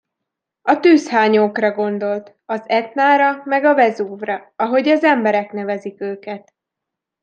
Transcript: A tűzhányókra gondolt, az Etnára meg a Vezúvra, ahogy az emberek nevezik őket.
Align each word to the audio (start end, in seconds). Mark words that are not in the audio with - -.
A 0.61 0.79
tűzhányókra 0.79 1.71
gondolt, 1.71 2.35
az 2.45 2.63
Etnára 2.69 3.41
meg 3.45 3.63
a 3.63 3.73
Vezúvra, 3.75 4.53
ahogy 4.55 4.89
az 4.89 5.03
emberek 5.03 5.51
nevezik 5.51 6.01
őket. 6.01 6.53